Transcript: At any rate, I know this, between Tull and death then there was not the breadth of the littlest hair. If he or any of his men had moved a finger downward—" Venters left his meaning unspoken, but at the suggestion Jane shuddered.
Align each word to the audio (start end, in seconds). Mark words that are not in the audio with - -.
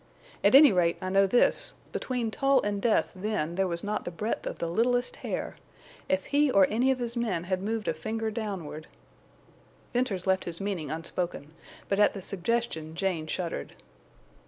At 0.43 0.55
any 0.55 0.71
rate, 0.71 0.97
I 0.99 1.09
know 1.09 1.27
this, 1.27 1.75
between 1.91 2.31
Tull 2.31 2.59
and 2.63 2.81
death 2.81 3.11
then 3.13 3.53
there 3.53 3.67
was 3.67 3.83
not 3.83 4.03
the 4.03 4.09
breadth 4.09 4.47
of 4.47 4.57
the 4.57 4.65
littlest 4.65 5.17
hair. 5.17 5.57
If 6.09 6.25
he 6.25 6.49
or 6.49 6.65
any 6.71 6.89
of 6.89 6.97
his 6.97 7.15
men 7.15 7.43
had 7.43 7.61
moved 7.61 7.87
a 7.87 7.93
finger 7.93 8.31
downward—" 8.31 8.87
Venters 9.93 10.25
left 10.25 10.45
his 10.45 10.59
meaning 10.59 10.89
unspoken, 10.89 11.53
but 11.87 11.99
at 11.99 12.15
the 12.15 12.21
suggestion 12.23 12.95
Jane 12.95 13.27
shuddered. 13.27 13.75